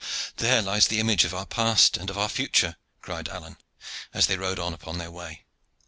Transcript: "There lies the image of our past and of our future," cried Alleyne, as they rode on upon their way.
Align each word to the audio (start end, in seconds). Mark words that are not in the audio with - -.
"There 0.37 0.63
lies 0.63 0.87
the 0.87 0.99
image 0.99 1.25
of 1.25 1.33
our 1.35 1.45
past 1.45 1.95
and 1.95 2.09
of 2.09 2.17
our 2.17 2.27
future," 2.27 2.75
cried 3.03 3.29
Alleyne, 3.29 3.57
as 4.15 4.25
they 4.25 4.35
rode 4.35 4.57
on 4.57 4.73
upon 4.73 4.97
their 4.97 5.11
way. 5.11 5.45